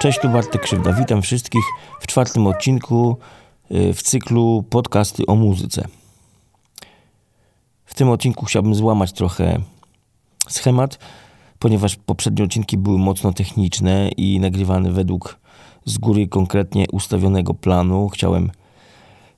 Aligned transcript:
Cześć, 0.00 0.18
tu 0.18 0.28
Bartek 0.28 0.62
Krzywda. 0.62 0.92
Witam 0.92 1.22
wszystkich 1.22 1.64
w 2.00 2.06
czwartym 2.06 2.46
odcinku 2.46 3.16
y, 3.70 3.94
w 3.94 4.02
cyklu 4.02 4.64
podcasty 4.70 5.26
o 5.26 5.34
muzyce. 5.34 5.88
W 7.84 7.94
tym 7.94 8.08
odcinku 8.08 8.44
chciałbym 8.44 8.74
złamać 8.74 9.12
trochę 9.12 9.58
schemat, 10.48 10.98
ponieważ 11.58 11.96
poprzednie 11.96 12.44
odcinki 12.44 12.78
były 12.78 12.98
mocno 12.98 13.32
techniczne 13.32 14.08
i 14.08 14.40
nagrywane 14.40 14.92
według 14.92 15.38
z 15.84 15.98
góry 15.98 16.28
konkretnie 16.28 16.84
ustawionego 16.92 17.54
planu. 17.54 18.08
Chciałem 18.08 18.50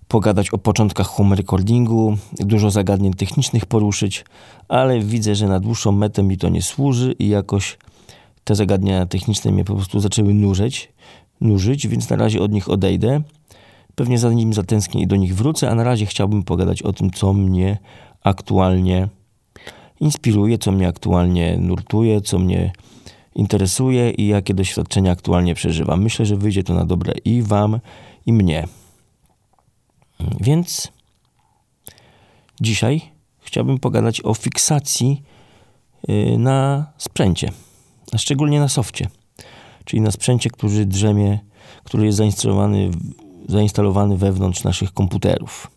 pogadać 0.09 0.51
o 0.51 0.59
początkach 0.59 1.07
home 1.07 1.37
recordingu, 1.37 2.17
dużo 2.33 2.71
zagadnień 2.71 3.15
technicznych 3.15 3.67
poruszyć, 3.67 4.25
ale 4.69 5.01
widzę, 5.01 5.35
że 5.35 5.49
na 5.49 5.61
dłuższą 5.61 5.93
metę 5.93 6.23
mi 6.23 6.39
to 6.39 6.49
nie 6.49 6.63
służy 6.63 7.15
i 7.19 7.29
jakoś 7.29 7.79
te 8.45 8.55
zagadnienia 8.55 9.07
techniczne 9.07 9.53
mnie 9.53 9.65
po 9.65 9.75
prostu 9.75 10.01
zaczęły 10.01 10.35
nużyć, 10.35 10.93
nużyć, 11.41 11.89
więc 11.89 12.11
na 12.11 12.17
razie 12.17 12.41
od 12.41 12.53
nich 12.53 12.71
odejdę. 12.71 13.23
Pewnie 13.95 14.19
za 14.19 14.33
nim 14.33 14.55
zatęsknię 14.55 15.03
i 15.03 15.07
do 15.07 15.17
nich 15.17 15.35
wrócę, 15.35 15.71
a 15.71 15.75
na 15.75 15.85
razie 15.85 16.07
chciałbym 16.07 16.43
pogadać 16.43 16.83
o 16.83 16.93
tym, 16.93 17.11
co 17.11 17.33
mnie 17.33 17.79
aktualnie 18.25 19.09
inspiruje, 20.01 20.59
co 20.59 20.73
mnie 20.73 20.89
aktualnie 20.89 21.57
nurtuje, 21.59 22.21
co 22.21 22.39
mnie 22.39 22.73
interesuje 23.35 24.11
i 24.11 24.27
jakie 24.27 24.55
doświadczenia 24.55 25.13
aktualnie 25.13 25.55
przeżywam. 25.55 26.03
Myślę, 26.03 26.27
że 26.27 26.37
wyjdzie 26.37 26.63
to 26.63 26.75
na 26.75 26.85
dobre 26.85 27.15
i 27.25 27.43
Wam, 27.43 27.81
i 28.27 28.33
mnie. 28.33 28.67
Więc 30.41 30.93
dzisiaj 32.61 33.01
chciałbym 33.41 33.79
pogadać 33.79 34.21
o 34.25 34.35
fiksacji 34.35 35.23
y, 36.09 36.39
na 36.39 36.87
sprzęcie 36.99 37.53
a 38.13 38.19
szczególnie 38.19 38.61
na 38.61 38.69
softie, 38.69 39.09
czyli 39.85 40.03
na 40.03 40.11
sprzęcie, 40.11 40.51
który 40.51 40.87
drzemie, 40.87 41.39
który 41.85 42.07
jest 42.07 42.19
zainstalowany, 42.19 42.91
zainstalowany 43.49 44.17
wewnątrz 44.17 44.65
naszych 44.65 44.93
komputerów. 44.93 45.71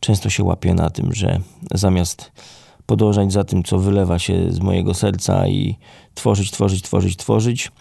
Często 0.00 0.30
się 0.30 0.44
łapię 0.44 0.74
na 0.74 0.90
tym, 0.90 1.14
że 1.14 1.40
zamiast 1.74 2.32
podążać 2.86 3.32
za 3.32 3.44
tym, 3.44 3.62
co 3.62 3.78
wylewa 3.78 4.18
się 4.18 4.52
z 4.52 4.60
mojego 4.60 4.94
serca 4.94 5.48
i 5.48 5.76
tworzyć, 6.14 6.50
tworzyć, 6.50 6.82
tworzyć, 6.82 7.16
tworzyć, 7.16 7.72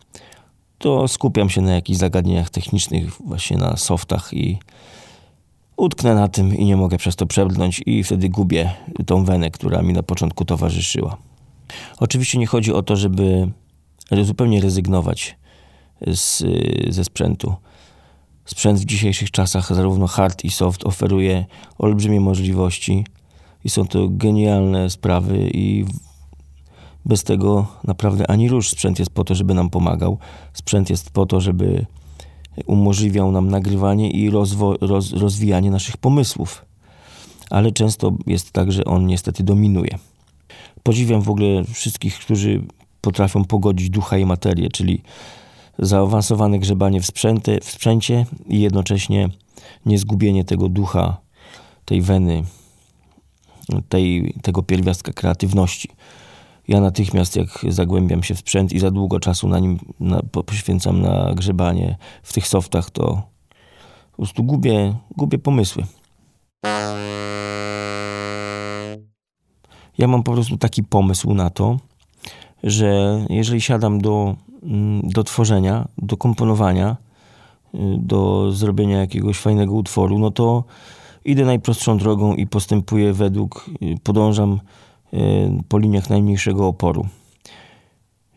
to 0.77 1.07
skupiam 1.07 1.49
się 1.49 1.61
na 1.61 1.73
jakichś 1.73 1.99
zagadnieniach 1.99 2.49
technicznych, 2.49 3.21
właśnie 3.25 3.57
na 3.57 3.77
softach 3.77 4.33
i 4.33 4.59
utknę 5.77 6.15
na 6.15 6.27
tym 6.27 6.55
i 6.55 6.65
nie 6.65 6.77
mogę 6.77 6.97
przez 6.97 7.15
to 7.15 7.25
przebrnąć 7.25 7.81
i 7.85 8.03
wtedy 8.03 8.29
gubię 8.29 8.73
tą 9.05 9.25
wenę, 9.25 9.51
która 9.51 9.81
mi 9.81 9.93
na 9.93 10.03
początku 10.03 10.45
towarzyszyła. 10.45 11.17
Oczywiście 11.99 12.37
nie 12.37 12.47
chodzi 12.47 12.73
o 12.73 12.83
to, 12.83 12.95
żeby 12.95 13.51
zupełnie 14.23 14.61
rezygnować 14.61 15.37
z, 16.07 16.43
ze 16.93 17.03
sprzętu. 17.03 17.53
Sprzęt 18.45 18.79
w 18.79 18.85
dzisiejszych 18.85 19.31
czasach, 19.31 19.75
zarówno 19.75 20.07
hard 20.07 20.43
i 20.43 20.49
soft, 20.49 20.85
oferuje 20.85 21.45
olbrzymie 21.77 22.21
możliwości 22.21 23.05
i 23.63 23.69
są 23.69 23.87
to 23.87 24.07
genialne 24.09 24.89
sprawy 24.89 25.49
i 25.53 25.85
bez 27.05 27.23
tego 27.23 27.67
naprawdę 27.83 28.31
ani 28.31 28.49
rusz. 28.49 28.69
Sprzęt 28.69 28.99
jest 28.99 29.11
po 29.11 29.23
to, 29.23 29.35
żeby 29.35 29.53
nam 29.53 29.69
pomagał. 29.69 30.17
Sprzęt 30.53 30.89
jest 30.89 31.09
po 31.09 31.25
to, 31.25 31.41
żeby 31.41 31.85
umożliwiał 32.65 33.31
nam 33.31 33.49
nagrywanie 33.49 34.11
i 34.11 34.31
rozwo- 34.31 34.77
roz- 34.81 35.13
rozwijanie 35.13 35.71
naszych 35.71 35.97
pomysłów. 35.97 36.65
Ale 37.49 37.71
często 37.71 38.11
jest 38.27 38.51
tak, 38.51 38.71
że 38.71 38.85
on 38.85 39.05
niestety 39.05 39.43
dominuje. 39.43 39.99
Podziwiam 40.83 41.21
w 41.21 41.29
ogóle 41.29 41.63
wszystkich, 41.63 42.19
którzy 42.19 42.61
potrafią 43.01 43.45
pogodzić 43.45 43.89
ducha 43.89 44.17
i 44.17 44.25
materię, 44.25 44.69
czyli 44.69 45.01
zaawansowane 45.79 46.59
grzebanie 46.59 47.01
w, 47.01 47.05
sprzęty, 47.05 47.59
w 47.63 47.69
sprzęcie 47.69 48.25
i 48.47 48.61
jednocześnie 48.61 49.29
niezgubienie 49.85 50.45
tego 50.45 50.69
ducha, 50.69 51.17
tej 51.85 52.01
weny, 52.01 52.43
tej, 53.89 54.33
tego 54.41 54.63
pierwiastka 54.63 55.13
kreatywności. 55.13 55.89
Ja 56.67 56.81
natychmiast, 56.81 57.35
jak 57.35 57.65
zagłębiam 57.69 58.23
się 58.23 58.35
w 58.35 58.39
sprzęt 58.39 58.73
i 58.73 58.79
za 58.79 58.91
długo 58.91 59.19
czasu 59.19 59.47
na 59.47 59.59
nim 59.59 59.79
na, 59.99 60.21
poświęcam 60.45 61.01
na 61.01 61.33
grzebanie 61.33 61.97
w 62.23 62.33
tych 62.33 62.47
softach, 62.47 62.89
to 62.89 63.21
po 64.11 64.17
prostu 64.17 64.43
gubię, 64.43 64.95
gubię 65.17 65.37
pomysły. 65.37 65.83
Ja 69.97 70.07
mam 70.07 70.23
po 70.23 70.31
prostu 70.31 70.57
taki 70.57 70.83
pomysł 70.83 71.33
na 71.33 71.49
to, 71.49 71.77
że 72.63 73.21
jeżeli 73.29 73.61
siadam 73.61 74.01
do, 74.01 74.35
mm, 74.63 75.01
do 75.03 75.23
tworzenia, 75.23 75.87
do 75.97 76.17
komponowania, 76.17 76.97
y, 77.73 77.77
do 77.97 78.51
zrobienia 78.51 78.99
jakiegoś 78.99 79.37
fajnego 79.37 79.73
utworu, 79.73 80.19
no 80.19 80.31
to 80.31 80.63
idę 81.25 81.45
najprostszą 81.45 81.97
drogą 81.97 82.35
i 82.35 82.47
postępuję 82.47 83.13
według, 83.13 83.69
y, 83.81 83.95
podążam 84.03 84.59
y, 85.13 85.17
po 85.69 85.77
liniach 85.77 86.09
najmniejszego 86.09 86.67
oporu. 86.67 87.07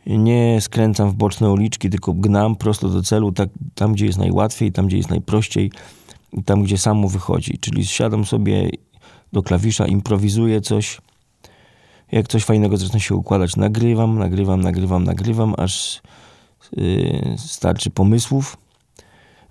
Nie 0.07 0.61
skręcam 0.61 1.11
w 1.11 1.15
boczne 1.15 1.51
uliczki, 1.51 1.91
tylko 1.91 2.13
gnam 2.13 2.57
prosto 2.57 2.89
do 2.89 3.03
celu, 3.03 3.33
tak, 3.33 3.49
tam 3.75 3.93
gdzie 3.93 4.07
jest 4.07 4.19
najłatwiej, 4.19 4.73
tam 4.73 4.87
gdzie 4.87 4.97
jest 4.97 5.11
najprościej, 5.11 5.71
tam 6.45 6.63
gdzie 6.63 6.79
samo 6.79 7.09
wychodzi. 7.09 7.59
Czyli 7.59 7.87
siadam 7.87 8.25
sobie 8.25 8.71
do 9.33 9.43
klawisza, 9.43 9.87
improwizuję 9.87 10.61
coś, 10.61 11.01
jak 12.15 12.29
coś 12.29 12.45
fajnego 12.45 12.77
zaczyna 12.77 13.01
się 13.01 13.15
układać, 13.15 13.57
nagrywam, 13.57 14.19
nagrywam, 14.19 14.61
nagrywam, 14.61 15.05
nagrywam, 15.05 15.55
aż 15.59 16.03
yy, 16.77 17.35
starczy 17.39 17.91
pomysłów. 17.91 18.57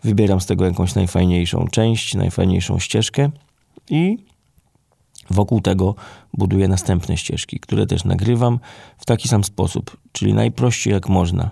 Wybieram 0.04 0.42
z 0.42 0.46
tego 0.46 0.66
jakąś 0.66 0.96
najfajniejszą 0.96 1.68
część, 1.68 2.16
najfajniejszą 2.16 2.80
ścieżkę 2.80 3.30
i 3.90 4.18
wokół 5.30 5.62
tego 5.62 5.96
buduję 6.34 6.68
następne 6.68 7.18
ścieżki, 7.18 7.60
które 7.60 7.88
też 7.88 8.04
nagrywam 8.04 8.60
w 8.98 9.06
taki 9.06 9.28
sam 9.28 9.44
sposób, 9.44 9.98
czyli 10.12 10.34
najprościej 10.34 10.94
jak 10.94 11.10
można. 11.10 11.52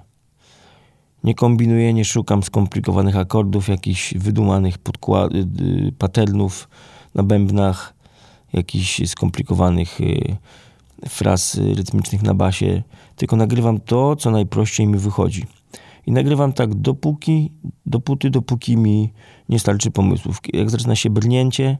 Nie 1.24 1.36
kombinuję, 1.36 1.94
nie 1.94 2.06
szukam 2.06 2.44
skomplikowanych 2.44 3.18
akordów, 3.18 3.68
jakichś 3.68 4.14
wydumanych 4.14 4.78
podkład- 4.78 5.62
yy, 5.62 5.92
patternów 5.92 6.70
na 7.16 7.24
bębnach, 7.24 7.94
jakichś 8.54 9.02
skomplikowanych 9.10 10.00
yy, 10.00 10.38
fraz 11.10 11.56
rytmicznych 11.56 12.24
na 12.24 12.34
basie, 12.34 12.84
tylko 13.16 13.36
nagrywam 13.36 13.80
to, 13.80 14.16
co 14.16 14.32
najprościej 14.32 14.88
mi 14.88 14.98
wychodzi. 14.98 15.46
I 16.08 16.12
nagrywam 16.12 16.54
tak 16.54 16.76
dopóki, 16.76 17.52
dopóty, 17.86 18.30
dopóki 18.30 18.78
mi 18.78 19.14
nie 19.50 19.60
starczy 19.60 19.92
pomysłów. 19.92 20.38
Jak 20.54 20.70
zaczyna 20.70 20.96
się 20.96 21.10
brnięcie, 21.10 21.78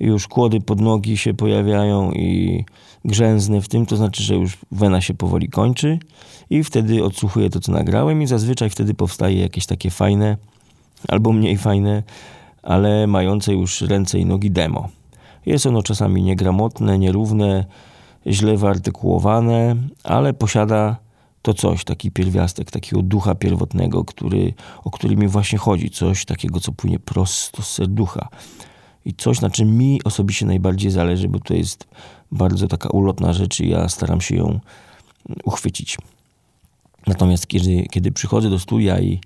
już 0.00 0.28
kłody 0.28 0.60
pod 0.60 0.80
nogi 0.80 1.16
się 1.16 1.34
pojawiają 1.34 2.12
i 2.12 2.64
grzęznę 3.04 3.60
w 3.60 3.68
tym, 3.68 3.86
to 3.86 3.96
znaczy, 3.96 4.22
że 4.22 4.34
już 4.34 4.58
wena 4.72 5.00
się 5.00 5.14
powoli 5.14 5.48
kończy 5.48 5.98
i 6.50 6.64
wtedy 6.64 7.04
odsłuchuję 7.04 7.50
to, 7.50 7.60
co 7.60 7.72
nagrałem 7.72 8.22
i 8.22 8.26
zazwyczaj 8.26 8.70
wtedy 8.70 8.94
powstaje 8.94 9.40
jakieś 9.40 9.66
takie 9.66 9.90
fajne 9.90 10.36
albo 11.08 11.32
mniej 11.32 11.56
fajne, 11.56 12.02
ale 12.62 13.06
mające 13.06 13.52
już 13.52 13.80
ręce 13.80 14.18
i 14.18 14.26
nogi 14.26 14.50
demo. 14.50 14.88
Jest 15.46 15.66
ono 15.66 15.82
czasami 15.82 16.22
niegramotne, 16.22 16.98
nierówne, 16.98 17.64
źle 18.26 18.56
wyartykułowane, 18.56 19.76
ale 20.04 20.32
posiada 20.32 20.96
to 21.42 21.54
coś, 21.54 21.84
taki 21.84 22.10
pierwiastek, 22.10 22.70
takiego 22.70 23.02
ducha 23.02 23.34
pierwotnego, 23.34 24.04
który, 24.04 24.54
o 24.84 24.90
który 24.90 25.16
mi 25.16 25.28
właśnie 25.28 25.58
chodzi. 25.58 25.90
Coś 25.90 26.24
takiego, 26.24 26.60
co 26.60 26.72
płynie 26.72 26.98
prosto 26.98 27.62
z 27.62 27.70
serducha. 27.70 28.28
I 29.04 29.14
coś, 29.14 29.40
na 29.40 29.50
czym 29.50 29.78
mi 29.78 30.00
osobiście 30.04 30.46
najbardziej 30.46 30.90
zależy, 30.90 31.28
bo 31.28 31.38
to 31.38 31.54
jest 31.54 31.88
bardzo 32.32 32.68
taka 32.68 32.88
ulotna 32.88 33.32
rzecz 33.32 33.60
i 33.60 33.68
ja 33.68 33.88
staram 33.88 34.20
się 34.20 34.36
ją 34.36 34.60
uchwycić. 35.44 35.98
Natomiast 37.06 37.46
kiedy, 37.46 37.86
kiedy 37.90 38.12
przychodzę 38.12 38.50
do 38.50 38.58
studia 38.58 39.00
i 39.00 39.20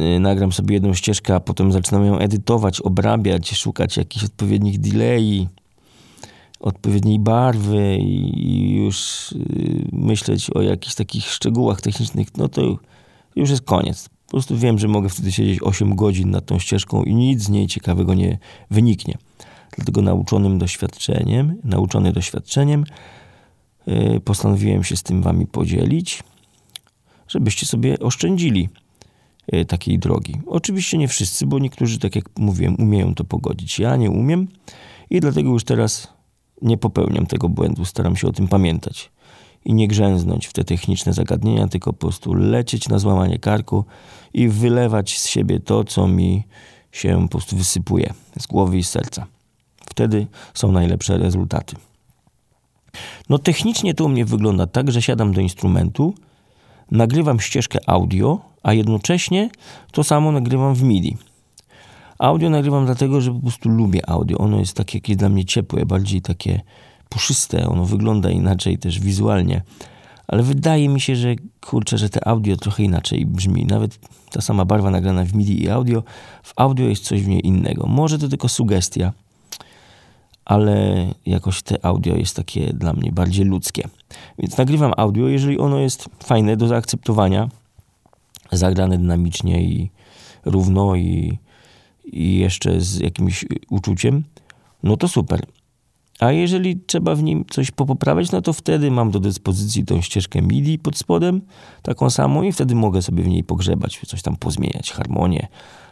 y, 0.00 0.20
nagram 0.20 0.52
sobie 0.52 0.74
jedną 0.74 0.94
ścieżkę, 0.94 1.34
a 1.34 1.40
potem 1.40 1.72
zaczynam 1.72 2.04
ją 2.06 2.18
edytować, 2.18 2.80
obrabiać, 2.80 3.54
szukać 3.54 3.96
jakichś 3.96 4.24
odpowiednich 4.24 4.80
delay, 4.80 5.48
odpowiedniej 6.64 7.18
barwy 7.18 7.96
i 7.96 8.74
już 8.74 9.32
y, 9.32 9.88
myśleć 9.92 10.50
o 10.50 10.62
jakichś 10.62 10.94
takich 10.94 11.30
szczegółach 11.30 11.80
technicznych, 11.80 12.36
no 12.36 12.48
to 12.48 12.78
już 13.36 13.50
jest 13.50 13.62
koniec. 13.62 14.08
Po 14.08 14.30
prostu 14.30 14.56
wiem, 14.56 14.78
że 14.78 14.88
mogę 14.88 15.08
wtedy 15.08 15.32
siedzieć 15.32 15.58
8 15.62 15.96
godzin 15.96 16.30
nad 16.30 16.46
tą 16.46 16.58
ścieżką 16.58 17.02
i 17.02 17.14
nic 17.14 17.42
z 17.42 17.48
niej 17.48 17.66
ciekawego 17.66 18.14
nie 18.14 18.38
wyniknie. 18.70 19.18
Dlatego 19.76 20.02
nauczonym 20.02 20.58
doświadczeniem, 20.58 21.60
nauczony 21.64 22.12
doświadczeniem, 22.12 22.84
y, 23.88 24.20
postanowiłem 24.20 24.84
się 24.84 24.96
z 24.96 25.02
tym 25.02 25.22
wami 25.22 25.46
podzielić, 25.46 26.22
żebyście 27.28 27.66
sobie 27.66 27.98
oszczędzili 27.98 28.68
y, 29.54 29.64
takiej 29.64 29.98
drogi. 29.98 30.40
Oczywiście 30.46 30.98
nie 30.98 31.08
wszyscy, 31.08 31.46
bo 31.46 31.58
niektórzy, 31.58 31.98
tak 31.98 32.16
jak 32.16 32.38
mówiłem, 32.38 32.76
umieją 32.78 33.14
to 33.14 33.24
pogodzić. 33.24 33.78
Ja 33.78 33.96
nie 33.96 34.10
umiem 34.10 34.48
i 35.10 35.20
dlatego 35.20 35.50
już 35.50 35.64
teraz 35.64 36.13
nie 36.62 36.78
popełniam 36.78 37.26
tego 37.26 37.48
błędu, 37.48 37.84
staram 37.84 38.16
się 38.16 38.28
o 38.28 38.32
tym 38.32 38.48
pamiętać. 38.48 39.10
i 39.64 39.74
nie 39.74 39.88
grzęznąć 39.88 40.46
w 40.46 40.52
te 40.52 40.64
techniczne 40.64 41.12
zagadnienia, 41.12 41.68
tylko 41.68 41.92
po 41.92 41.98
prostu 41.98 42.34
lecieć 42.34 42.88
na 42.88 42.98
złamanie 42.98 43.38
karku 43.38 43.84
i 44.34 44.48
wylewać 44.48 45.18
z 45.18 45.28
siebie 45.28 45.60
to, 45.60 45.84
co 45.84 46.08
mi 46.08 46.44
się 46.92 47.22
po 47.22 47.28
prostu 47.28 47.56
wysypuje 47.56 48.12
z 48.40 48.46
głowy 48.46 48.78
i 48.78 48.82
z 48.82 48.90
serca. 48.90 49.26
Wtedy 49.86 50.26
są 50.54 50.72
najlepsze 50.72 51.18
rezultaty. 51.18 51.76
No 53.28 53.38
technicznie 53.38 53.94
to 53.94 54.04
u 54.04 54.08
mnie 54.08 54.24
wygląda 54.24 54.66
tak, 54.66 54.90
że 54.90 55.02
siadam 55.02 55.32
do 55.32 55.40
instrumentu, 55.40 56.14
nagrywam 56.90 57.40
ścieżkę 57.40 57.78
audio, 57.86 58.40
a 58.62 58.72
jednocześnie 58.72 59.50
to 59.92 60.04
samo 60.04 60.32
nagrywam 60.32 60.74
w 60.74 60.82
MIDI. 60.82 61.16
Audio 62.18 62.50
nagrywam 62.50 62.86
dlatego, 62.86 63.20
że 63.20 63.32
po 63.32 63.40
prostu 63.40 63.68
lubię 63.68 64.10
audio. 64.10 64.38
Ono 64.38 64.58
jest 64.58 64.76
takie 64.76 64.98
jakieś 64.98 65.16
dla 65.16 65.28
mnie 65.28 65.44
ciepłe, 65.44 65.86
bardziej 65.86 66.22
takie 66.22 66.60
puszyste. 67.08 67.68
Ono 67.68 67.84
wygląda 67.84 68.30
inaczej 68.30 68.78
też 68.78 69.00
wizualnie. 69.00 69.62
Ale 70.26 70.42
wydaje 70.42 70.88
mi 70.88 71.00
się, 71.00 71.16
że 71.16 71.34
kurczę, 71.60 71.98
że 71.98 72.08
te 72.08 72.28
audio 72.28 72.56
trochę 72.56 72.82
inaczej 72.82 73.26
brzmi. 73.26 73.64
Nawet 73.64 73.98
ta 74.30 74.40
sama 74.40 74.64
barwa 74.64 74.90
nagrana 74.90 75.24
w 75.24 75.34
MIDI 75.34 75.62
i 75.62 75.70
audio, 75.70 76.02
w 76.42 76.52
audio 76.56 76.86
jest 76.86 77.04
coś 77.04 77.22
w 77.22 77.28
niej 77.28 77.46
innego. 77.46 77.86
Może 77.86 78.18
to 78.18 78.28
tylko 78.28 78.48
sugestia, 78.48 79.12
ale 80.44 81.06
jakoś 81.26 81.62
te 81.62 81.84
audio 81.84 82.16
jest 82.16 82.36
takie 82.36 82.72
dla 82.72 82.92
mnie 82.92 83.12
bardziej 83.12 83.44
ludzkie. 83.44 83.88
Więc 84.38 84.58
nagrywam 84.58 84.92
audio, 84.96 85.28
jeżeli 85.28 85.58
ono 85.58 85.78
jest 85.78 86.08
fajne 86.24 86.56
do 86.56 86.68
zaakceptowania, 86.68 87.48
zagrane 88.52 88.98
dynamicznie 88.98 89.62
i 89.62 89.90
równo 90.44 90.94
i, 90.94 91.38
i 92.04 92.38
jeszcze 92.38 92.80
z 92.80 92.98
jakimś 92.98 93.44
uczuciem, 93.70 94.24
no 94.82 94.96
to 94.96 95.08
super. 95.08 95.46
A 96.20 96.32
jeżeli 96.32 96.80
trzeba 96.86 97.14
w 97.14 97.22
nim 97.22 97.44
coś 97.50 97.70
popoprawiać, 97.70 98.32
no 98.32 98.42
to 98.42 98.52
wtedy 98.52 98.90
mam 98.90 99.10
do 99.10 99.20
dyspozycji 99.20 99.84
tą 99.84 100.00
ścieżkę 100.00 100.42
MIDI 100.42 100.78
pod 100.78 100.98
spodem, 100.98 101.40
taką 101.82 102.10
samą 102.10 102.42
i 102.42 102.52
wtedy 102.52 102.74
mogę 102.74 103.02
sobie 103.02 103.22
w 103.22 103.28
niej 103.28 103.44
pogrzebać, 103.44 104.00
coś 104.06 104.22
tam 104.22 104.36
pozmieniać, 104.36 104.92
harmonię, 104.92 105.48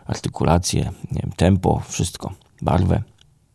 artykulację, 0.07 0.91
wiem, 1.13 1.33
tempo, 1.37 1.83
wszystko, 1.89 2.33
barwę 2.63 3.03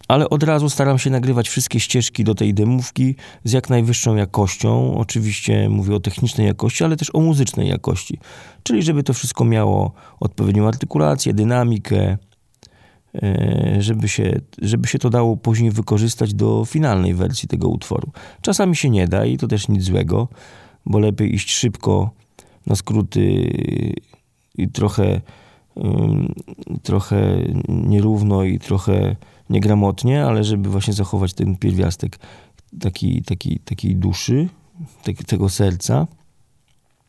ale 0.07 0.29
od 0.29 0.43
razu 0.43 0.69
staram 0.69 0.99
się 0.99 1.09
nagrywać 1.09 1.49
wszystkie 1.49 1.79
ścieżki 1.79 2.23
do 2.23 2.35
tej 2.35 2.53
demówki 2.53 3.15
z 3.43 3.51
jak 3.51 3.69
najwyższą 3.69 4.15
jakością. 4.15 4.97
Oczywiście 4.97 5.69
mówię 5.69 5.95
o 5.95 5.99
technicznej 5.99 6.47
jakości, 6.47 6.83
ale 6.83 6.95
też 6.95 7.15
o 7.15 7.19
muzycznej 7.19 7.69
jakości. 7.69 8.19
Czyli 8.63 8.83
żeby 8.83 9.03
to 9.03 9.13
wszystko 9.13 9.45
miało 9.45 9.91
odpowiednią 10.19 10.67
artykulację, 10.67 11.33
dynamikę, 11.33 12.17
żeby 13.79 14.07
się, 14.09 14.41
żeby 14.61 14.87
się 14.87 14.99
to 14.99 15.09
dało 15.09 15.37
później 15.37 15.71
wykorzystać 15.71 16.33
do 16.33 16.65
finalnej 16.65 17.13
wersji 17.13 17.47
tego 17.49 17.69
utworu. 17.69 18.11
Czasami 18.41 18.75
się 18.75 18.89
nie 18.89 19.07
da 19.07 19.25
i 19.25 19.37
to 19.37 19.47
też 19.47 19.67
nic 19.67 19.83
złego, 19.83 20.27
bo 20.85 20.99
lepiej 20.99 21.35
iść 21.35 21.53
szybko 21.53 22.11
na 22.65 22.75
skróty 22.75 23.51
i 24.57 24.69
trochę, 24.69 25.21
trochę 26.83 27.37
nierówno 27.67 28.43
i 28.43 28.59
trochę 28.59 29.15
niegramotnie, 29.49 30.25
ale 30.25 30.43
żeby 30.43 30.69
właśnie 30.69 30.93
zachować 30.93 31.33
ten 31.33 31.57
pierwiastek 31.57 32.19
taki, 32.79 33.21
taki, 33.21 33.59
takiej 33.59 33.95
duszy, 33.95 34.49
tego 35.27 35.49
serca, 35.49 36.07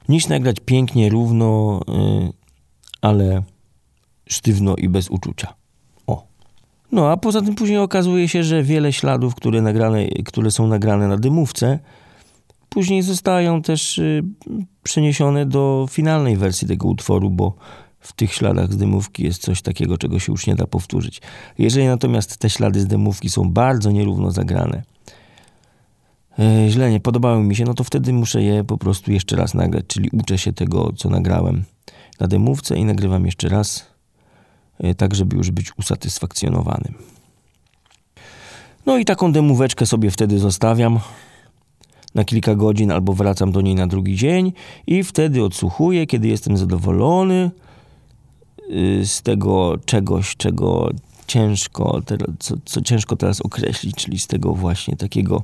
niż 0.09 0.29
nagrać 0.29 0.57
pięknie, 0.65 1.09
równo, 1.09 1.81
yy, 1.89 2.33
ale 3.01 3.43
sztywno 4.29 4.77
i 4.77 4.89
bez 4.89 5.11
uczucia. 5.11 5.55
No 6.93 7.11
a 7.11 7.17
poza 7.17 7.43
tym 7.43 7.55
później 7.55 7.79
okazuje 7.79 8.29
się, 8.29 8.45
że 8.45 8.63
wiele 8.63 8.93
śladów, 8.93 9.35
które, 9.35 9.63
nagrane, 9.63 10.07
które 10.07 10.51
są 10.51 10.67
nagrane 10.67 11.09
na 11.09 11.17
dymówce, 11.17 11.79
później 12.69 13.03
zostają 13.03 13.63
też 13.63 13.99
yy, 13.99 14.23
przeniesione 14.83 15.47
do 15.47 15.87
finalnej 15.91 16.37
wersji 16.37 16.69
tego 16.69 16.89
utworu, 16.89 17.31
bo 17.31 17.55
w 18.01 18.13
tych 18.13 18.33
śladach 18.33 18.73
z 18.73 18.77
dymówki 18.77 19.25
jest 19.25 19.43
coś 19.43 19.63
takiego, 19.63 19.99
czego 19.99 20.19
się 20.19 20.33
już 20.33 20.47
nie 20.47 20.55
da 20.55 20.67
powtórzyć. 20.67 21.21
Jeżeli 21.59 21.87
natomiast 21.87 22.37
te 22.37 22.51
ślady 22.51 22.81
z 22.81 22.87
dymówki 22.87 23.31
są 23.31 23.51
bardzo 23.51 23.91
nierówno 23.91 24.31
zagrane, 24.31 24.83
e, 26.39 26.71
źle 26.71 26.91
nie 26.91 27.01
podobały 27.01 27.43
mi 27.43 27.57
się, 27.57 27.65
no 27.65 27.75
to 27.75 27.85
wtedy 27.85 28.13
muszę 28.13 28.43
je 28.43 28.65
po 28.65 28.79
prostu 28.79 29.13
jeszcze 29.13 29.37
raz 29.37 29.55
nagrać, 29.55 29.85
czyli 29.89 30.11
uczę 30.13 30.39
się 30.39 30.53
tego, 30.53 30.93
co 30.97 31.11
nagrałem 31.11 31.65
na 32.21 32.27
dymówce 32.27 32.79
i 32.79 32.85
nagrywam 32.85 33.27
jeszcze 33.27 33.49
raz, 33.49 33.87
tak 34.97 35.15
żeby 35.15 35.37
już 35.37 35.51
być 35.51 35.79
usatysfakcjonowanym. 35.79 36.95
No 38.87 38.99
i 38.99 39.05
taką 39.05 39.33
demóweczkę 39.33 39.87
sobie 39.87 40.11
wtedy 40.11 40.39
zostawiam 40.39 41.01
na 42.15 42.25
kilka 42.25 42.55
godzin 42.55 42.91
albo 42.91 43.13
wracam 43.13 43.53
do 43.53 43.61
niej 43.61 43.75
na 43.75 43.87
drugi 43.87 44.17
dzień 44.17 44.53
i 44.87 45.05
wtedy 45.05 45.45
odsłuchuję, 45.45 46.07
kiedy 46.07 46.29
jestem 46.29 46.57
zadowolony, 46.57 47.51
Y, 48.71 49.07
z 49.07 49.23
tego 49.23 49.79
czegoś, 49.85 50.37
czego 50.37 50.91
ciężko, 51.27 52.03
co, 52.39 52.55
co 52.65 52.83
ciężko 52.83 53.17
teraz 53.17 53.41
określić, 53.41 53.97
czyli 53.97 54.19
z 54.19 54.27
tego 54.27 54.55
właśnie 54.55 54.97
takiego 54.97 55.43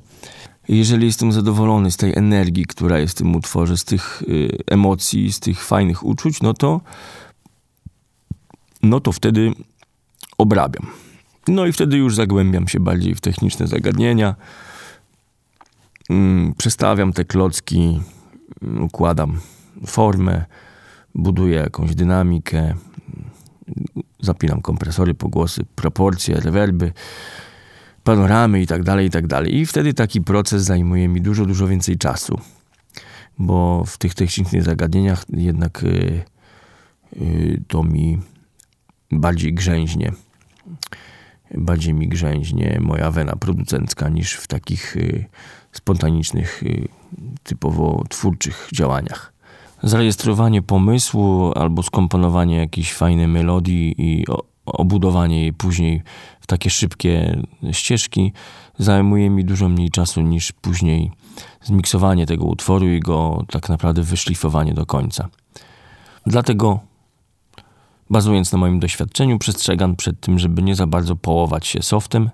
jeżeli 0.69 1.07
jestem 1.07 1.33
zadowolony 1.33 1.91
z 1.91 1.97
tej 1.97 2.19
energii, 2.19 2.65
która 2.67 2.99
jest 2.99 3.15
w 3.15 3.19
tym 3.19 3.37
utworze, 3.37 3.77
z 3.77 3.85
tych 3.85 4.23
y, 4.29 4.59
emocji, 4.67 5.33
z 5.33 5.41
tych 5.41 5.65
fajnych 5.65 6.07
uczuć, 6.07 6.43
no 6.43 6.55
to 6.55 6.81
no 8.85 9.01
to 9.01 9.13
wtedy 9.13 9.53
obrabiam. 10.39 10.87
No 11.49 11.67
i 11.67 11.73
wtedy 11.73 11.97
już 11.97 12.15
zagłębiam 12.15 12.69
się 12.69 12.81
bardziej 12.81 13.15
w 13.15 13.21
techniczne 13.21 13.67
zagadnienia. 13.67 14.35
Mm, 16.11 16.55
przestawiam 16.59 17.13
te 17.13 17.25
klocki, 17.25 18.01
układam 18.81 19.41
formę, 19.87 20.45
buduję 21.15 21.57
jakąś 21.57 21.95
dynamikę, 21.95 22.75
zapinam 24.21 24.63
kompresory, 24.63 25.15
pogłosy, 25.15 25.65
proporcje, 25.75 26.41
rewerby, 26.41 26.93
panoramy 28.05 28.63
i 28.63 28.67
tak 28.67 28.83
dalej, 28.83 29.07
i 29.07 29.11
tak 29.11 29.27
dalej. 29.27 29.57
I 29.57 29.67
wtedy 29.67 29.95
taki 29.95 30.21
proces 30.21 30.63
zajmuje 30.63 31.09
mi 31.09 31.21
dużo, 31.21 31.47
dużo 31.47 31.69
więcej 31.69 31.99
czasu, 31.99 32.41
bo 33.39 33.85
w 33.87 33.99
tych 33.99 34.15
technicznych 34.15 34.63
zagadnieniach 34.63 35.25
jednak 35.29 35.83
yy, 35.83 36.23
yy, 37.21 37.61
to 37.69 37.83
mi 37.83 38.19
bardziej 39.21 39.55
grzęźnie, 39.55 40.13
bardziej 41.55 41.95
mi 41.95 42.09
grzęźnie 42.09 42.79
moja 42.81 43.11
wena 43.11 43.37
producencka 43.37 44.09
niż 44.09 44.35
w 44.35 44.47
takich 44.47 44.97
yy, 44.97 45.25
spontanicznych, 45.73 46.63
y, 46.63 46.89
typowo 47.43 48.05
twórczych 48.09 48.69
działaniach 48.73 49.35
zarejestrowanie 49.85 50.63
pomysłu 50.63 51.53
albo 51.55 51.83
skomponowanie 51.83 52.57
jakiejś 52.57 52.93
fajnej 52.93 53.29
melodii 53.29 53.95
i 53.99 54.25
obudowanie 54.67 55.41
jej 55.41 55.53
później 55.53 56.03
w 56.41 56.47
takie 56.47 56.71
szybkie 56.71 57.43
ścieżki 57.73 58.33
zajmuje 58.79 59.31
mi 59.31 59.45
dużo 59.45 59.69
mniej 59.69 59.91
czasu 59.91 60.21
niż 60.21 60.53
później 60.53 61.13
zmiksowanie 61.63 62.27
tego 62.27 62.45
utworu 62.45 62.87
i 62.87 63.01
go 63.01 63.45
tak 63.51 63.69
naprawdę 63.69 64.03
wyszlifowanie 64.03 64.75
do 64.75 64.87
końca. 64.87 65.29
Dlatego, 66.27 66.81
bazując 68.15 68.53
na 68.53 68.59
moim 68.59 68.81
doświadczeniu, 68.81 69.39
przestrzegam 69.39 69.97
przed 69.97 70.21
tym, 70.21 70.39
żeby 70.39 70.63
nie 70.63 70.75
za 70.75 70.87
bardzo 70.87 71.17
połować 71.17 71.67
się 71.67 71.83
softem, 71.83 72.31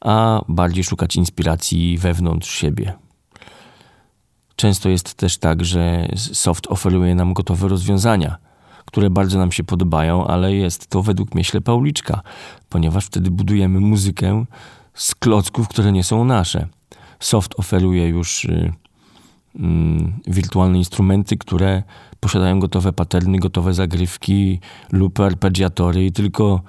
a 0.00 0.42
bardziej 0.48 0.84
szukać 0.84 1.16
inspiracji 1.16 1.98
wewnątrz 1.98 2.50
siebie. 2.50 2.92
Często 4.56 4.88
jest 4.88 5.14
też 5.14 5.38
tak, 5.38 5.64
że 5.64 6.08
soft 6.16 6.66
oferuje 6.66 7.14
nam 7.14 7.34
gotowe 7.34 7.68
rozwiązania, 7.68 8.36
które 8.84 9.10
bardzo 9.10 9.38
nam 9.38 9.52
się 9.52 9.64
podobają, 9.64 10.26
ale 10.26 10.54
jest 10.54 10.86
to 10.86 11.02
według 11.02 11.34
mnie 11.34 11.44
ślepa 11.44 11.72
uliczka, 11.72 12.20
ponieważ 12.68 13.06
wtedy 13.06 13.30
budujemy 13.30 13.80
muzykę 13.80 14.44
z 14.94 15.14
klocków, 15.14 15.68
które 15.68 15.92
nie 15.92 16.04
są 16.04 16.24
nasze. 16.24 16.66
Soft 17.20 17.54
oferuje 17.58 18.08
już 18.08 18.44
y, 18.44 18.72
wirtualne 20.26 20.78
instrumenty, 20.78 21.36
które 21.36 21.82
posiadają 22.20 22.60
gotowe 22.60 22.92
paterny, 22.92 23.38
gotowe 23.38 23.74
zagrywki 23.74 24.60
lub 24.92 25.20
arpeggiatory 25.20 26.06
i 26.06 26.12
tylko 26.12 26.62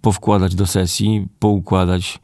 powkładać 0.00 0.54
do 0.54 0.66
sesji, 0.66 1.26
poukładać 1.38 2.20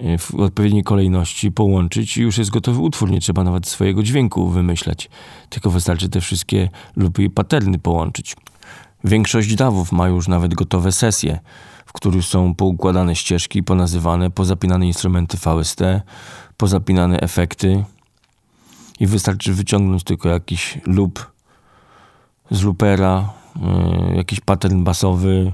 E, 0.00 0.18
w 0.18 0.34
odpowiedniej 0.34 0.82
kolejności 0.82 1.52
połączyć 1.52 2.16
i 2.16 2.22
już 2.22 2.38
jest 2.38 2.50
gotowy 2.50 2.80
utwór. 2.80 3.10
Nie 3.10 3.20
trzeba 3.20 3.44
nawet 3.44 3.66
swojego 3.66 4.02
dźwięku 4.02 4.48
wymyśleć, 4.48 5.10
tylko 5.48 5.70
wystarczy 5.70 6.08
te 6.08 6.20
wszystkie 6.20 6.68
i 7.18 7.30
paterny 7.30 7.78
połączyć. 7.78 8.36
Większość 9.04 9.54
dawów 9.54 9.92
ma 9.92 10.08
już 10.08 10.28
nawet 10.28 10.54
gotowe 10.54 10.92
sesje, 10.92 11.38
w 11.86 11.92
których 11.92 12.24
są 12.24 12.54
poukładane 12.54 13.16
ścieżki, 13.16 13.62
ponazywane, 13.62 14.30
pozapinane 14.30 14.86
instrumenty 14.86 15.36
VST, 15.36 15.80
pozapinane 16.56 17.20
efekty 17.20 17.84
i 19.00 19.06
wystarczy 19.06 19.54
wyciągnąć 19.54 20.04
tylko 20.04 20.28
jakiś 20.28 20.78
loop 20.86 21.32
z 22.50 22.62
loopera, 22.62 23.32
yy, 24.08 24.16
jakiś 24.16 24.40
pattern 24.40 24.84
basowy, 24.84 25.52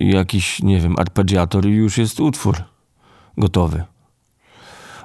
jakiś, 0.00 0.62
nie 0.62 0.80
wiem, 0.80 0.94
arpeggiator 0.98 1.66
i 1.66 1.70
już 1.70 1.98
jest 1.98 2.20
utwór 2.20 2.56
gotowy. 3.38 3.84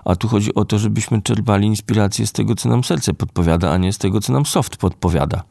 A 0.06 0.16
tu 0.16 0.28
chodzi 0.28 0.56
o 0.56 0.66
to, 0.66 0.80
żebyśmy 0.80 1.22
czerpali 1.22 1.68
inspirację 1.68 2.28
z 2.28 2.32
tego, 2.32 2.56
co 2.56 2.70
nam 2.70 2.84
serce 2.84 3.14
podpowiada, 3.14 3.72
a 3.72 3.78
nie 3.78 3.94
z 3.94 3.98
tego, 3.98 4.22
co 4.22 4.34
nam 4.34 4.46
soft 4.46 4.78
podpowiada. 4.78 5.44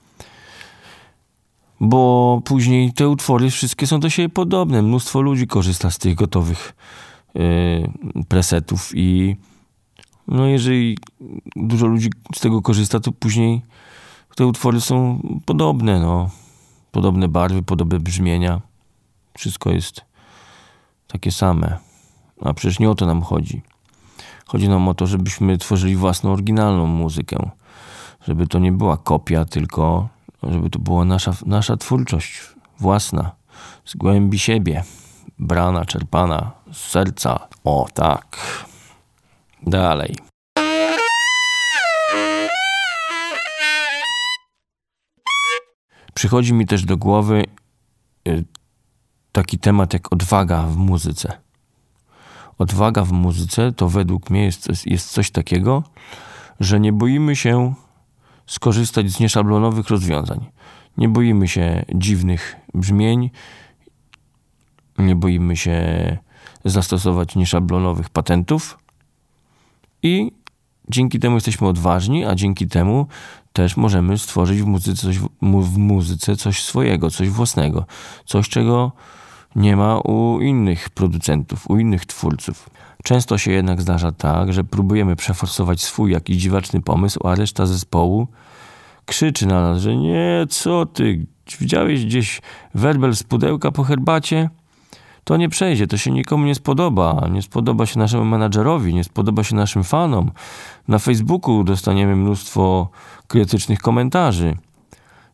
Bo 1.80 2.42
później 2.45 2.92
te 2.92 3.09
utwory 3.09 3.50
wszystkie 3.50 3.87
są 3.87 4.00
do 4.00 4.11
siebie 4.11 4.28
podobne. 4.28 4.83
Mnóstwo 4.83 5.21
ludzi 5.21 5.47
korzysta 5.47 5.90
z 5.90 5.99
tych 5.99 6.14
gotowych 6.14 6.75
yy, 7.35 7.45
presetów 8.28 8.90
i 8.95 9.37
no 10.29 10.47
jeżeli 10.47 10.99
dużo 11.57 11.87
ludzi 11.87 12.11
z 12.35 12.41
tego 12.41 12.63
korzysta, 12.63 13.01
to 13.01 13.13
później 13.13 13.63
te 14.37 14.47
utwory 14.47 14.81
są 14.81 15.23
podobne, 15.47 16.01
no. 16.01 16.31
Podobne 16.93 17.29
barwy, 17.29 17.63
podobne 17.63 18.01
brzmienia. 18.01 18.61
Wszystko 19.39 19.71
jest 19.71 20.05
takie 21.07 21.33
same. 21.33 21.79
A 22.41 22.55
przecież 22.55 22.79
nie 22.79 22.91
o 22.91 22.95
to 22.95 23.07
nam 23.07 23.23
chodzi. 23.23 23.63
Chodzi 24.47 24.69
nam 24.69 24.89
o 24.89 24.95
to, 24.95 25.07
żebyśmy 25.07 25.59
tworzyli 25.59 25.97
własną, 25.97 26.33
oryginalną 26.33 26.87
muzykę. 26.87 27.51
Żeby 28.27 28.47
to 28.47 28.59
nie 28.59 28.73
była 28.73 28.97
kopia, 28.97 29.45
tylko 29.45 30.09
żeby 30.43 30.71
to 30.71 30.79
była 30.79 31.05
nasza, 31.05 31.33
nasza 31.47 31.77
twórczość 31.77 32.41
własna, 32.81 33.33
z 33.85 33.97
głębi 33.97 34.39
siebie, 34.39 34.85
brana, 35.39 35.85
czerpana 35.85 36.51
z 36.73 36.77
serca. 36.77 37.49
O 37.65 37.87
tak. 37.95 38.39
Dalej. 39.62 40.17
Przychodzi 46.15 46.55
mi 46.55 46.67
też 46.67 46.85
do 46.85 46.97
głowy 46.97 47.45
y, 48.29 48.45
taki 49.33 49.59
temat 49.59 49.93
jak 49.93 50.12
odwaga 50.12 50.62
w 50.62 50.77
muzyce. 50.77 51.38
Odwaga 52.59 53.05
w 53.05 53.12
muzyce 53.12 53.73
to 53.73 53.88
według 53.88 54.31
mnie 54.31 54.45
jest, 54.45 54.87
jest 54.87 55.11
coś 55.11 55.31
takiego, 55.31 55.83
że 56.61 56.81
nie 56.81 56.93
boimy 56.93 57.37
się 57.37 57.75
skorzystać 58.47 59.11
z 59.11 59.21
nieszablonowych 59.21 59.88
rozwiązań. 59.88 60.47
Nie 60.97 61.09
boimy 61.09 61.49
się 61.49 61.85
dziwnych 61.95 62.57
brzmień, 62.75 63.31
nie 64.99 65.17
boimy 65.17 65.57
się 65.57 65.79
zastosować 66.65 67.37
nieszablonowych 67.37 68.11
patentów 68.11 68.79
i 70.02 70.33
dzięki 70.90 71.19
temu 71.19 71.35
jesteśmy 71.35 71.69
odważni, 71.69 72.25
a 72.25 72.35
dzięki 72.35 72.69
temu 72.69 73.07
też 73.52 73.76
możemy 73.76 74.19
stworzyć 74.19 74.62
w 74.62 74.67
muzyce 74.67 75.02
coś, 75.02 75.19
w 75.62 75.78
muzyce 75.78 76.37
coś 76.37 76.62
swojego, 76.62 77.11
coś 77.11 77.28
własnego, 77.28 77.87
coś 78.25 78.49
czego 78.49 78.93
nie 79.57 79.76
ma 79.76 79.99
u 79.99 80.40
innych 80.40 80.90
producentów, 80.90 81.71
u 81.71 81.78
innych 81.78 82.07
twórców. 82.07 82.71
Często 83.05 83.38
się 83.38 83.52
jednak 83.52 83.81
zdarza 83.81 84.12
tak, 84.12 84.52
że 84.52 84.64
próbujemy 84.64 85.17
przeforsować 85.17 85.83
swój 85.83 86.12
jakiś 86.12 86.37
dziwaczny 86.37 86.81
pomysł, 86.81 87.26
a 87.26 87.35
reszta 87.35 87.67
zespołu 87.67 88.28
krzyczy 89.07 89.47
na 89.47 89.61
nas, 89.61 89.83
że 89.83 89.97
nie, 89.97 90.47
co 90.50 90.87
ty, 90.87 91.26
widziałeś 91.61 92.05
gdzieś 92.05 92.40
werbel 92.75 93.17
z 93.17 93.23
pudełka 93.23 93.73
po 93.73 93.85
herbacie? 93.85 94.50
To 95.29 95.37
nie 95.37 95.49
przejdzie, 95.49 95.87
to 95.87 95.97
się 95.97 96.11
nikomu 96.11 96.47
nie 96.47 96.55
spodoba. 96.55 97.29
Nie 97.33 97.43
spodoba 97.43 97.87
się 97.87 97.99
naszemu 97.99 98.25
menadżerowi, 98.25 98.95
nie 98.95 99.05
spodoba 99.05 99.45
się 99.45 99.57
naszym 99.57 99.85
fanom. 99.85 100.31
Na 100.89 100.99
Facebooku 100.99 101.65
dostaniemy 101.65 102.17
mnóstwo 102.17 102.89
krytycznych 103.27 103.79
komentarzy. 103.79 104.57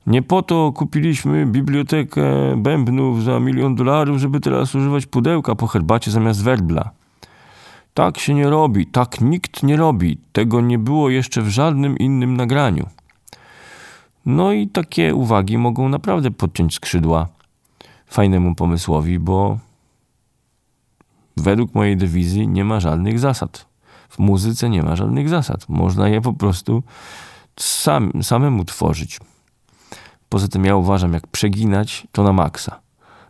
Nie 0.07 0.23
po 0.23 0.43
to 0.43 0.73
kupiliśmy 0.73 1.47
bibliotekę 1.47 2.23
bębnów 2.57 3.25
za 3.25 3.41
milion 3.41 3.75
dolarów, 3.75 4.19
żeby 4.19 4.41
teraz 4.41 4.75
używać 4.75 5.07
pudełka 5.07 5.55
po 5.55 5.67
herbacie 5.67 6.11
zamiast 6.11 6.45
werbla. 6.45 6.91
Tak 7.95 8.19
się 8.19 8.35
nie 8.35 8.51
robi, 8.51 8.87
tak 8.87 9.21
nikt 9.21 9.63
nie 9.63 9.77
robi. 9.77 10.19
Tego 10.33 10.61
nie 10.61 10.79
było 10.79 11.11
jeszcze 11.11 11.43
w 11.43 11.49
żadnym 11.49 11.99
innym 11.99 12.37
nagraniu. 12.37 12.87
No 14.27 14.53
i 14.53 14.69
takie 14.69 15.15
uwagi 15.15 15.59
mogą 15.59 15.89
naprawdę 15.89 16.31
podciąć 16.31 16.75
skrzydła 16.75 17.29
fajnemu 18.07 18.55
pomysłowi, 18.55 19.19
bo 19.19 19.59
według 21.37 21.75
mojej 21.75 21.97
dywizji 21.97 22.49
nie 22.49 22.65
ma 22.65 22.81
żadnych 22.81 23.19
zasad. 23.19 23.67
W 24.09 24.19
muzyce 24.19 24.71
nie 24.71 24.83
ma 24.83 24.97
żadnych 24.97 25.29
zasad. 25.29 25.69
Można 25.69 26.09
je 26.09 26.21
po 26.21 26.33
prostu 26.33 26.83
sam, 27.57 28.13
samemu 28.23 28.65
tworzyć. 28.65 29.21
Poza 30.29 30.49
tym 30.49 30.65
ja 30.65 30.77
uważam, 30.77 31.13
jak 31.13 31.27
przeginać, 31.27 32.07
to 32.13 32.23
na 32.23 32.33
maksa. 32.33 32.81